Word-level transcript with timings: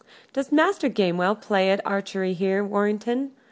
"Does 0.33 0.51
Master 0.51 0.89
Gamewell 0.89 1.35
play 1.39 1.69
at 1.69 1.79
archery 1.85 2.33
here, 2.33 2.65
Warrenton?" 2.65 3.33